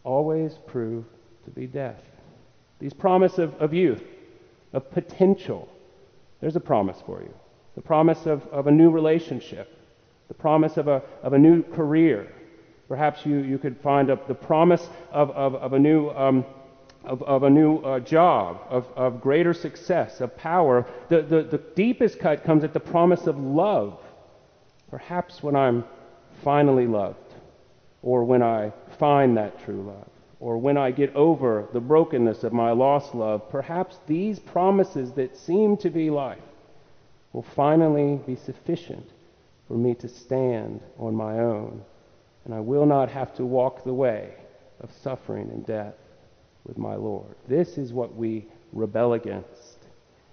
always 0.03 0.55
prove 0.67 1.05
to 1.45 1.51
be 1.51 1.67
death. 1.67 2.01
These 2.83 2.95
promise 2.95 3.39
of, 3.39 3.55
of 3.61 3.73
youth, 3.73 4.03
of 4.73 4.91
potential. 4.91 5.69
There's 6.41 6.57
a 6.57 6.61
promise 6.61 6.99
for 7.07 7.23
you. 7.23 7.33
The 7.77 7.81
promise 7.81 8.27
of, 8.27 8.45
of 8.49 8.67
a 8.67 8.73
new 8.73 8.91
relationship, 8.91 9.73
the 10.27 10.35
promise 10.35 10.77
of 10.77 10.89
a, 10.89 11.01
of 11.23 11.33
a 11.33 11.39
new 11.39 11.63
career. 11.63 12.35
Perhaps 12.89 13.25
you, 13.25 13.37
you 13.37 13.57
could 13.57 13.79
find 13.79 14.11
a, 14.11 14.19
the 14.27 14.35
promise 14.35 14.85
of, 15.13 15.31
of, 15.31 15.55
of 15.55 15.75
a 15.75 15.79
new, 15.79 16.11
um, 16.11 16.45
of, 17.05 17.23
of 17.23 17.45
a 17.45 17.51
new 17.51 17.77
uh, 17.79 18.01
job, 18.01 18.61
of, 18.69 18.85
of 18.97 19.21
greater 19.21 19.55
success, 19.55 20.21
of 20.21 20.37
power. 20.37 20.85
The, 21.09 21.23
the, 21.23 21.43
the 21.45 21.59
deepest 21.77 22.19
cut 22.19 22.43
comes 22.43 22.65
at 22.65 22.75
the 22.75 22.81
promise 22.81 23.29
of 23.29 23.39
love. 23.39 24.01
Perhaps 24.91 25.41
when 25.41 25.55
I'm 25.55 25.85
finally 26.43 26.89
loved, 26.89 27.33
or 28.03 28.25
when 28.25 28.43
I 28.43 28.73
find 28.99 29.37
that 29.37 29.65
true 29.65 29.83
love, 29.83 30.09
or 30.43 30.59
when 30.59 30.77
I 30.77 30.91
get 30.91 31.15
over 31.15 31.69
the 31.73 31.81
brokenness 31.81 32.43
of 32.43 32.53
my 32.53 32.73
lost 32.73 33.15
love, 33.15 33.49
perhaps 33.49 34.01
these 34.09 34.41
promises 34.41 35.13
that 35.13 35.37
seem 35.37 35.77
to 35.77 35.89
be 35.89 36.11
life 36.11 36.43
will 37.33 37.47
finally 37.55 38.19
be 38.27 38.35
sufficient 38.35 39.09
for 39.69 39.75
me 39.75 39.95
to 39.95 40.09
stand 40.09 40.81
on 40.99 41.15
my 41.15 41.39
own, 41.39 41.81
and 42.45 42.53
I 42.53 42.59
will 42.59 42.87
not 42.87 43.09
have 43.09 43.33
to 43.37 43.47
walk 43.47 43.85
the 43.85 43.95
way 43.95 44.35
of 44.81 44.91
suffering 45.05 45.49
and 45.53 45.65
death 45.65 45.95
with 46.65 46.77
my 46.77 46.97
Lord. 46.97 47.37
This 47.47 47.79
is 47.79 47.93
what 47.93 48.17
we 48.17 48.47
rebel 48.73 49.13
against. 49.13 49.79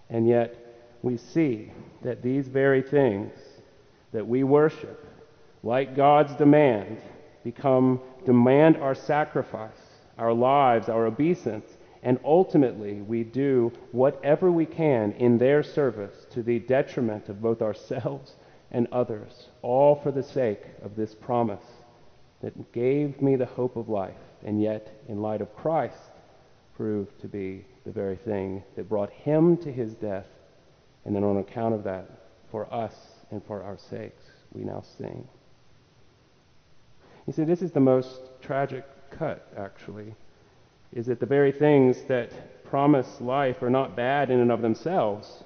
And 0.10 0.28
yet, 0.28 0.56
we 1.04 1.18
see 1.18 1.72
that 2.01 2.24
these 2.24 2.48
very 2.48 2.82
things 2.82 3.32
that 4.12 4.28
we 4.28 4.44
worship, 4.44 5.06
like 5.62 5.96
God's 5.96 6.34
demand, 6.34 6.98
become 7.44 8.01
demand 8.25 8.78
our 8.78 8.96
sacrifice, 8.96 9.88
our 10.19 10.33
lives, 10.33 10.89
our 10.89 11.07
obeisance, 11.07 11.77
and 12.03 12.19
ultimately 12.23 13.01
we 13.01 13.23
do 13.23 13.71
whatever 13.91 14.51
we 14.51 14.65
can 14.65 15.11
in 15.13 15.38
their 15.38 15.63
service 15.63 16.25
to 16.31 16.43
the 16.43 16.59
detriment 16.59 17.29
of 17.29 17.41
both 17.41 17.61
ourselves 17.61 18.35
and 18.71 18.88
others, 18.91 19.47
all 19.61 19.95
for 19.95 20.11
the 20.11 20.23
sake 20.23 20.61
of 20.83 20.95
this 20.95 21.15
promise 21.15 21.63
that 22.41 22.71
gave 22.71 23.21
me 23.21 23.35
the 23.35 23.45
hope 23.45 23.75
of 23.75 23.89
life, 23.89 24.13
and 24.45 24.61
yet, 24.61 25.01
in 25.07 25.21
light 25.21 25.41
of 25.41 25.55
Christ, 25.55 25.97
proved 26.77 27.19
to 27.19 27.27
be 27.27 27.65
the 27.85 27.91
very 27.91 28.15
thing 28.15 28.63
that 28.75 28.88
brought 28.88 29.09
him 29.09 29.57
to 29.57 29.71
his 29.71 29.93
death, 29.95 30.27
and 31.03 31.15
then 31.15 31.23
on 31.23 31.38
account 31.38 31.73
of 31.73 31.83
that, 31.83 32.09
for 32.51 32.71
us 32.73 32.95
and 33.31 33.43
for 33.45 33.63
our 33.63 33.77
sakes, 33.77 34.23
we 34.53 34.63
now 34.63 34.83
sing. 34.97 35.27
You 37.27 37.33
see, 37.33 37.43
this 37.43 37.61
is 37.61 37.71
the 37.71 37.79
most 37.79 38.21
tragic 38.41 38.85
cut, 39.12 39.51
actually, 39.58 40.16
is 40.94 41.06
that 41.08 41.20
the 41.20 41.25
very 41.25 41.51
things 41.51 42.04
that 42.04 42.63
promise 42.66 43.20
life 43.20 43.62
are 43.62 43.70
not 43.70 43.96
bad 43.96 44.30
in 44.30 44.39
and 44.39 44.51
of 44.51 44.62
themselves. 44.62 45.44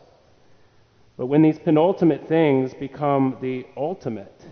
But 1.17 1.27
when 1.27 1.41
these 1.41 1.59
penultimate 1.59 2.27
things 2.27 2.73
become 2.73 3.37
the 3.41 3.65
ultimate, 3.77 4.45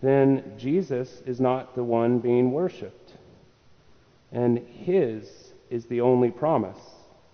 then 0.00 0.54
Jesus 0.58 1.22
is 1.26 1.40
not 1.40 1.74
the 1.74 1.84
one 1.84 2.18
being 2.18 2.52
worshiped. 2.52 3.14
And 4.32 4.58
his 4.58 5.52
is 5.70 5.86
the 5.86 6.00
only 6.00 6.30
promise 6.30 6.78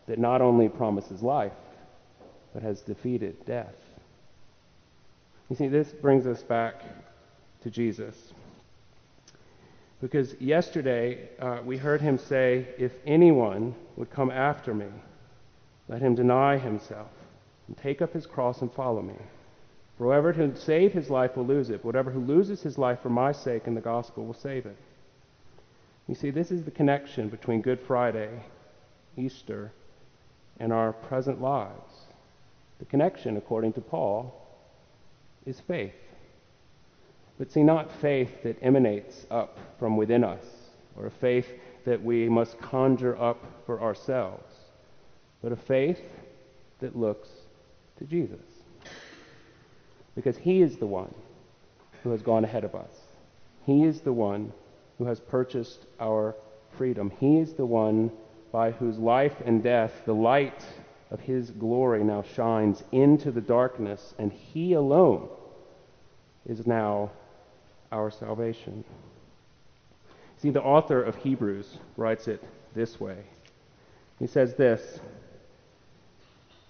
that 0.06 0.18
not 0.18 0.40
only 0.40 0.68
promises 0.68 1.22
life, 1.22 1.52
but 2.52 2.62
has 2.62 2.80
defeated 2.80 3.44
death. 3.44 3.74
You 5.50 5.56
see, 5.56 5.68
this 5.68 5.92
brings 5.92 6.26
us 6.26 6.42
back 6.42 6.82
to 7.62 7.70
Jesus. 7.70 8.32
Because 10.00 10.34
yesterday 10.40 11.28
uh, 11.40 11.58
we 11.64 11.76
heard 11.76 12.00
him 12.00 12.18
say, 12.18 12.68
If 12.78 12.92
anyone 13.04 13.74
would 13.96 14.10
come 14.10 14.30
after 14.30 14.72
me, 14.72 14.86
let 15.88 16.02
him 16.02 16.14
deny 16.14 16.58
himself 16.58 17.10
and 17.66 17.76
take 17.76 18.00
up 18.00 18.12
his 18.12 18.26
cross 18.26 18.62
and 18.62 18.72
follow 18.72 19.02
me. 19.02 19.16
For 19.96 20.04
whoever 20.04 20.32
to 20.32 20.56
save 20.56 20.92
his 20.92 21.10
life 21.10 21.36
will 21.36 21.46
lose 21.46 21.70
it. 21.70 21.84
Whatever 21.84 22.12
who 22.12 22.20
loses 22.20 22.62
his 22.62 22.78
life 22.78 23.00
for 23.00 23.08
my 23.08 23.32
sake 23.32 23.66
and 23.66 23.76
the 23.76 23.80
gospel 23.80 24.24
will 24.24 24.34
save 24.34 24.66
it. 24.66 24.76
You 26.06 26.14
see, 26.14 26.30
this 26.30 26.52
is 26.52 26.64
the 26.64 26.70
connection 26.70 27.28
between 27.28 27.60
Good 27.60 27.80
Friday, 27.80 28.30
Easter, 29.16 29.72
and 30.60 30.72
our 30.72 30.92
present 30.92 31.40
lives. 31.40 32.06
The 32.78 32.84
connection, 32.84 33.36
according 33.36 33.72
to 33.74 33.80
Paul, 33.80 34.32
is 35.44 35.60
faith. 35.60 35.92
But 37.38 37.52
see, 37.52 37.62
not 37.62 37.92
faith 38.00 38.42
that 38.42 38.58
emanates 38.62 39.26
up 39.30 39.58
from 39.78 39.96
within 39.96 40.24
us, 40.24 40.44
or 40.96 41.06
a 41.06 41.10
faith 41.10 41.46
that 41.84 42.02
we 42.02 42.28
must 42.28 42.58
conjure 42.58 43.16
up 43.20 43.38
for 43.64 43.80
ourselves, 43.80 44.52
but 45.40 45.52
a 45.52 45.56
faith 45.56 46.02
that 46.80 46.96
looks 46.96 47.28
to 47.98 48.04
Jesus. 48.04 48.40
Because 50.16 50.36
he 50.36 50.62
is 50.62 50.76
the 50.76 50.86
one 50.86 51.14
who 52.02 52.10
has 52.10 52.22
gone 52.22 52.44
ahead 52.44 52.64
of 52.64 52.74
us. 52.74 52.90
He 53.64 53.84
is 53.84 54.00
the 54.00 54.12
one 54.12 54.52
who 54.98 55.04
has 55.04 55.20
purchased 55.20 55.86
our 56.00 56.34
freedom. 56.76 57.12
He 57.20 57.38
is 57.38 57.52
the 57.54 57.66
one 57.66 58.10
by 58.50 58.72
whose 58.72 58.98
life 58.98 59.34
and 59.44 59.62
death 59.62 59.92
the 60.06 60.14
light 60.14 60.64
of 61.10 61.20
his 61.20 61.50
glory 61.50 62.02
now 62.02 62.24
shines 62.34 62.82
into 62.90 63.30
the 63.30 63.40
darkness, 63.40 64.14
and 64.18 64.32
he 64.32 64.72
alone 64.72 65.28
is 66.46 66.66
now 66.66 67.10
our 67.92 68.10
salvation. 68.10 68.84
See, 70.38 70.50
the 70.50 70.62
author 70.62 71.02
of 71.02 71.16
Hebrews 71.16 71.78
writes 71.96 72.28
it 72.28 72.42
this 72.74 73.00
way. 73.00 73.24
He 74.18 74.26
says 74.26 74.54
this 74.54 75.00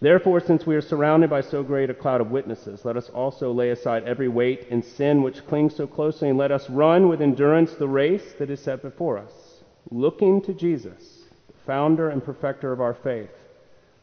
Therefore, 0.00 0.40
since 0.40 0.64
we 0.64 0.76
are 0.76 0.80
surrounded 0.80 1.28
by 1.28 1.40
so 1.40 1.62
great 1.64 1.90
a 1.90 1.94
cloud 1.94 2.20
of 2.20 2.30
witnesses, 2.30 2.84
let 2.84 2.96
us 2.96 3.08
also 3.08 3.52
lay 3.52 3.70
aside 3.70 4.04
every 4.04 4.28
weight 4.28 4.68
and 4.70 4.84
sin 4.84 5.22
which 5.22 5.44
clings 5.46 5.74
so 5.74 5.86
closely, 5.88 6.28
and 6.28 6.38
let 6.38 6.52
us 6.52 6.70
run 6.70 7.08
with 7.08 7.20
endurance 7.20 7.74
the 7.74 7.88
race 7.88 8.34
that 8.38 8.50
is 8.50 8.60
set 8.60 8.80
before 8.80 9.18
us, 9.18 9.64
looking 9.90 10.40
to 10.42 10.54
Jesus, 10.54 11.24
the 11.48 11.58
founder 11.66 12.10
and 12.10 12.24
perfecter 12.24 12.72
of 12.72 12.80
our 12.80 12.94
faith, 12.94 13.30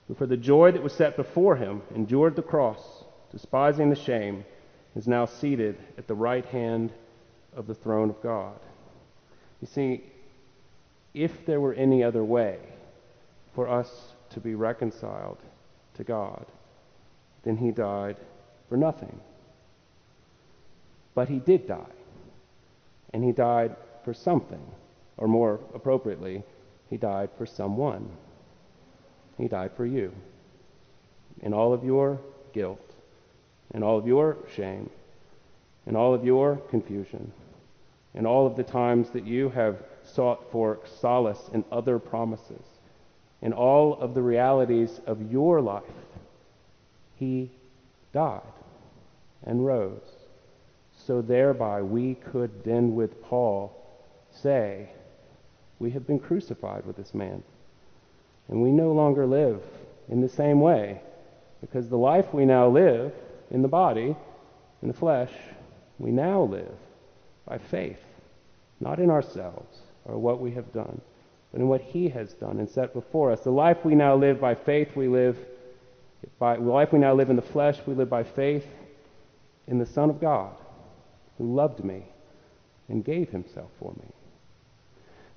who 0.08 0.16
for 0.16 0.26
the 0.26 0.38
joy 0.38 0.72
that 0.72 0.84
was 0.84 0.94
set 0.94 1.16
before 1.16 1.56
him 1.56 1.82
endured 1.96 2.36
the 2.36 2.42
cross, 2.42 3.06
despising 3.32 3.90
the 3.90 3.96
shame, 3.96 4.44
is 4.98 5.08
now 5.08 5.26
seated 5.26 5.78
at 5.98 6.08
the 6.08 6.16
right 6.16 6.46
hand 6.46 6.92
of 7.56 7.68
the 7.68 7.76
throne 7.76 8.10
of 8.10 8.22
God. 8.22 8.60
You 9.62 9.68
see, 9.68 10.04
if 11.14 11.46
there 11.46 11.62
were 11.62 11.74
any 11.74 12.04
other 12.04 12.24
way 12.24 12.60
for 13.54 13.70
us 13.70 14.14
to 14.32 14.40
be 14.40 14.54
reconciled 14.54 15.38
to 15.96 16.04
God, 16.04 16.46
then 17.44 17.58
he 17.58 17.72
died 17.72 18.18
for 18.68 18.76
nothing. 18.76 19.20
But 21.14 21.30
he 21.30 21.40
did 21.40 21.68
die. 21.68 21.96
And 23.14 23.24
he 23.24 23.32
died 23.32 23.76
for 24.04 24.14
something. 24.14 24.62
Or 25.18 25.28
more 25.28 25.62
appropriately, 25.74 26.44
he 26.90 26.98
died 26.98 27.30
for 27.38 27.46
someone. 27.46 28.10
He 29.38 29.48
died 29.48 29.72
for 29.78 29.86
you. 29.86 30.14
In 31.42 31.54
all 31.54 31.72
of 31.72 31.84
your 31.84 32.20
guilt, 32.54 32.94
in 33.74 33.84
all 33.84 33.98
of 33.98 34.06
your 34.06 34.38
shame, 34.54 34.90
in 35.88 35.96
all 35.96 36.14
of 36.14 36.26
your 36.26 36.58
confusion, 36.70 37.32
in 38.16 38.26
all 38.26 38.48
of 38.48 38.56
the 38.56 38.64
times 38.64 39.10
that 39.12 39.28
you 39.28 39.50
have 39.50 39.78
sought 40.04 40.52
for 40.52 40.80
solace 41.02 41.50
in 41.54 41.66
other 41.72 42.00
promises, 42.00 42.64
in 43.42 43.52
all 43.52 44.00
of 44.00 44.14
the 44.14 44.22
realities 44.22 45.02
of 45.06 45.32
your 45.32 45.62
life, 45.62 45.84
he 47.18 47.52
died 48.14 48.42
and 49.44 49.66
rose. 49.66 50.16
So 51.06 51.22
thereby 51.22 51.82
we 51.82 52.16
could 52.16 52.64
then 52.64 52.96
with 52.96 53.22
Paul 53.22 53.76
say, 54.32 54.90
we 55.78 55.92
have 55.92 56.08
been 56.08 56.20
crucified 56.20 56.86
with 56.86 56.96
this 56.96 57.14
man. 57.14 57.44
And 58.48 58.62
we 58.62 58.72
no 58.72 58.92
longer 58.94 59.26
live 59.26 59.62
in 60.08 60.22
the 60.22 60.30
same 60.30 60.62
way, 60.62 61.02
because 61.62 61.90
the 61.90 61.98
life 61.98 62.34
we 62.34 62.46
now 62.46 62.68
live 62.70 63.12
in 63.52 63.62
the 63.62 63.68
body, 63.68 64.16
in 64.82 64.88
the 64.88 64.94
flesh, 64.94 65.32
we 66.00 66.12
now 66.12 66.44
live 66.44 66.78
by 67.46 67.58
faith, 67.58 68.00
not 68.80 69.00
in 69.00 69.10
ourselves 69.10 69.80
or 70.06 70.18
what 70.18 70.40
we 70.40 70.52
have 70.52 70.72
done, 70.74 71.02
but 71.52 71.62
in 71.62 71.68
what 71.68 71.82
He 71.82 72.10
has 72.10 72.34
done 72.34 72.60
and 72.60 72.70
set 72.70 72.94
before 72.94 73.32
us. 73.32 73.42
The 73.42 73.52
life 73.52 73.84
we 73.84 73.96
now 73.96 74.16
live 74.16 74.40
by 74.40 74.56
faith, 74.56 74.96
we 74.96 75.08
live 75.08 75.38
by 76.40 76.58
the 76.58 76.64
life 76.64 76.92
we 76.92 77.00
now 77.00 77.14
live 77.14 77.30
in 77.30 77.36
the 77.36 77.42
flesh, 77.42 77.78
we 77.86 77.94
live 77.94 78.10
by 78.10 78.24
faith 78.24 78.66
in 79.68 79.80
the 79.80 79.86
Son 79.86 80.10
of 80.10 80.20
God, 80.20 80.56
who 81.38 81.56
loved 81.56 81.84
me 81.84 82.04
and 82.90 83.04
gave 83.04 83.30
Himself 83.30 83.70
for 83.80 83.94
me. 83.94 84.08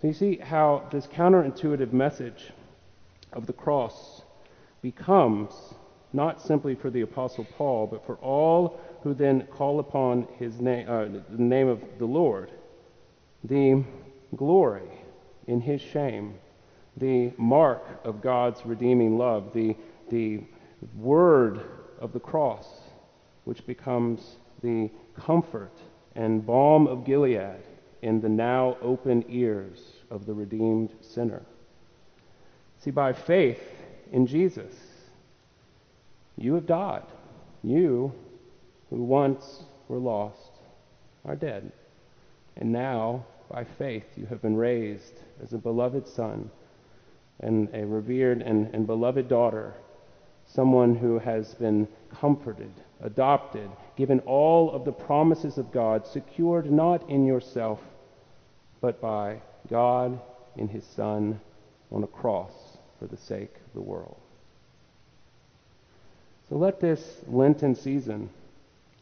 So 0.01 0.07
you 0.07 0.15
see 0.15 0.37
how 0.37 0.89
this 0.93 1.07
counterintuitive 1.07 1.93
message 1.93 2.53
of 3.33 3.47
the 3.47 3.53
cross 3.53 4.23
becomes 4.81 5.53
not 6.13 6.41
simply 6.41 6.75
for 6.75 6.91
the 6.91 7.03
Apostle 7.03 7.47
Paul, 7.57 7.87
but 7.87 8.05
for 8.07 8.17
all 8.17 8.81
who 9.03 9.15
then 9.15 9.47
call 9.47 9.79
upon 9.79 10.27
his 10.39 10.61
name, 10.61 10.89
uh, 10.89 11.05
the 11.05 11.43
name 11.43 11.69
of 11.69 11.83
the 11.99 12.07
Lord, 12.07 12.51
the 13.45 13.85
glory 14.37 14.89
in 15.47 15.61
his 15.61 15.81
shame, 15.81 16.35
the 16.97 17.33
mark 17.37 17.85
of 18.05 18.21
God's 18.21 18.65
redeeming 18.65 19.19
love, 19.19 19.53
the, 19.53 19.77
the 20.11 20.41
word 20.97 21.61
of 22.01 22.13
the 22.13 22.21
cross, 22.21 22.67
which 23.45 23.65
becomes 23.67 24.37
the 24.63 24.91
comfort 25.17 25.77
and 26.15 26.45
balm 26.45 26.87
of 26.87 27.05
Gilead 27.05 27.63
in 28.03 28.21
the 28.21 28.29
now 28.29 28.77
open 28.83 29.25
ears 29.29 29.81
of 30.11 30.27
the 30.27 30.35
redeemed 30.35 30.95
sinner. 31.01 31.43
See, 32.79 32.91
by 32.91 33.13
faith 33.13 33.63
in 34.13 34.27
Jesus, 34.27 34.75
you 36.39 36.55
have 36.55 36.67
died. 36.67 37.05
You, 37.63 38.13
who 38.91 39.03
once 39.03 39.65
were 39.89 39.99
lost, 39.99 40.53
are 41.25 41.37
dead. 41.37 41.73
And 42.57 42.73
now, 42.73 43.27
by 43.51 43.65
faith, 43.65 44.07
you 44.17 44.27
have 44.27 44.41
been 44.41 44.57
raised 44.57 45.21
as 45.43 45.53
a 45.53 45.59
beloved 45.59 46.07
son 46.07 46.51
and 47.41 47.69
a 47.73 47.85
revered 47.85 48.43
and, 48.43 48.73
and 48.75 48.87
beloved 48.87 49.29
daughter, 49.29 49.75
someone 50.47 50.95
who 50.95 51.19
has 51.19 51.55
been 51.55 51.87
comforted, 52.11 52.73
adopted, 53.03 53.71
given 53.97 54.21
all 54.21 54.71
of 54.71 54.85
the 54.85 54.93
promises 54.93 55.59
of 55.59 55.73
God, 55.73 56.07
secured 56.07 56.71
not 56.71 57.09
in 57.11 57.27
yourself, 57.27 57.81
but 58.81 59.01
by 59.01 59.41
God 59.71 60.21
in 60.57 60.69
His 60.69 60.85
Son 60.85 61.41
on 61.91 62.03
a 62.03 62.09
cross 62.09 62.79
for 62.99 63.07
the 63.07 63.17
sake 63.17 63.55
of 63.67 63.73
the 63.75 63.81
world. 63.81 64.21
So 66.49 66.57
let 66.57 66.81
this 66.81 67.21
Lenten 67.27 67.75
season 67.75 68.31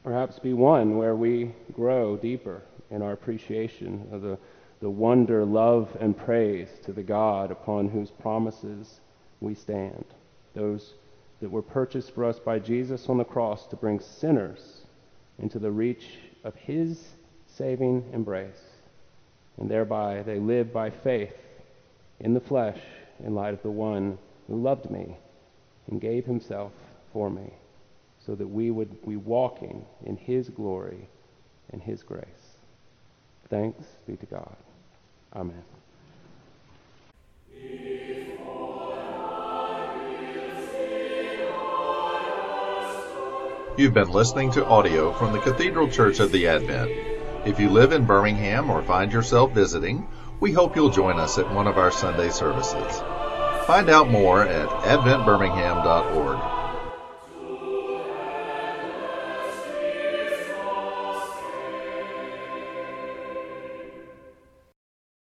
perhaps 0.03 0.39
be 0.41 0.53
one 0.53 0.97
where 0.97 1.15
we 1.15 1.53
grow 1.73 2.17
deeper 2.17 2.63
in 2.91 3.03
our 3.03 3.13
appreciation 3.13 4.09
of 4.11 4.23
the, 4.23 4.39
the 4.81 4.91
wonder, 4.91 5.45
love, 5.45 5.97
and 6.01 6.17
praise 6.17 6.69
to 6.85 6.93
the 6.93 7.05
God 7.05 7.53
upon 7.53 7.89
whose 7.89 8.11
promises 8.11 9.01
we 9.41 9.55
stand. 9.55 10.05
Those 10.55 10.95
that 11.41 11.51
were 11.51 11.63
purchased 11.63 12.15
for 12.15 12.25
us 12.25 12.41
by 12.41 12.59
Jesus 12.59 13.09
on 13.09 13.19
the 13.19 13.25
cross 13.25 13.67
to 13.69 13.77
bring 13.77 14.01
sinners 14.01 14.83
into 15.39 15.61
the 15.61 15.71
reach 15.71 16.19
of 16.43 16.55
his 16.57 17.01
saving 17.47 18.05
embrace. 18.13 18.61
And 19.59 19.71
thereby 19.71 20.23
they 20.23 20.41
live 20.41 20.73
by 20.73 20.91
faith 20.91 21.35
in 22.19 22.35
the 22.35 22.41
flesh 22.41 22.79
in 23.23 23.35
light 23.35 23.55
of 23.55 23.63
the 23.63 23.71
one 23.71 24.19
who 24.49 24.61
loved 24.61 24.91
me 24.91 25.17
and 25.89 26.01
gave 26.01 26.25
himself 26.25 26.73
for 27.17 27.31
me 27.31 27.51
so 28.27 28.35
that 28.35 28.47
we 28.47 28.71
would 28.71 29.09
be 29.09 29.17
walking 29.17 29.87
in 30.05 30.19
his 30.19 30.51
glory 30.51 31.09
and 31.73 31.81
his 31.81 32.03
grace. 32.03 32.59
Thanks 33.49 33.87
be 34.07 34.17
to 34.19 34.27
God. 34.27 34.55
Amen. 35.35 35.63
You've 43.79 43.95
been 43.95 44.11
listening 44.11 44.51
to 44.53 44.67
audio 44.67 45.15
from 45.15 45.33
the 45.33 45.39
Cathedral 45.39 45.89
Church 45.89 46.21
of 46.21 46.33
the 46.33 46.49
Advent. 46.49 46.91
If 47.47 47.59
you 47.59 47.71
live 47.71 47.93
in 47.93 48.05
Birmingham 48.05 48.69
or 48.69 48.83
find 48.83 49.11
yourself 49.11 49.53
visiting, 49.53 50.07
we 50.39 50.53
hope 50.53 50.77
you'll 50.77 50.91
join 50.91 51.19
us 51.19 51.39
at 51.39 51.51
one 51.51 51.67
of 51.67 51.79
our 51.79 51.91
Sunday 51.91 52.29
services. 52.29 53.01
Find 53.67 53.89
out 53.89 54.11
more 54.11 54.43
at 54.43 54.69
adventbirmingham.org. 54.69 56.56